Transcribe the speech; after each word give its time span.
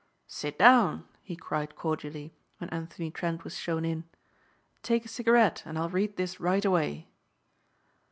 "Sit 0.25 0.57
down," 0.57 1.07
he 1.21 1.35
cried 1.35 1.75
cordially, 1.75 2.33
when 2.57 2.71
Anthony 2.71 3.11
Trent 3.11 3.43
was 3.43 3.55
shown 3.55 3.85
in. 3.85 4.03
"Take 4.81 5.05
a 5.05 5.07
cigarette 5.07 5.61
and 5.63 5.77
I'll 5.77 5.89
read 5.91 6.17
this 6.17 6.39
right 6.39 6.65
away." 6.65 7.07